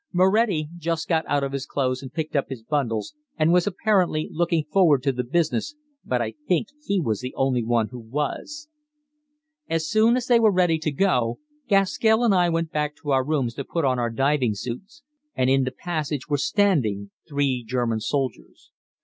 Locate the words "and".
2.01-2.11, 3.37-3.53, 12.23-12.33, 15.35-15.51